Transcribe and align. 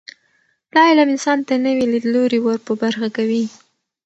دا 0.73 0.81
علم 0.89 1.07
انسان 1.15 1.39
ته 1.47 1.53
نوي 1.65 1.85
لیدلوري 1.93 2.39
ور 2.45 2.59
په 2.67 2.73
برخه 2.81 3.07
کوي. 3.17 3.43